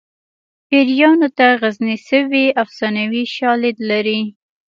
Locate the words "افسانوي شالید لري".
2.63-4.21